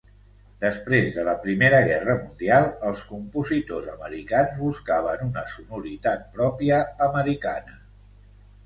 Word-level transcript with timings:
Després 0.61 1.11
de 1.17 1.25
la 1.27 1.35
Primera 1.43 1.81
Guerra 1.87 2.15
Mundial 2.21 2.65
els 2.93 3.03
compositors 3.11 3.93
americans 3.93 4.59
buscaven 4.65 5.23
una 5.31 5.45
sonoritat 5.55 6.29
pròpia 6.39 6.83
americana. 7.13 7.81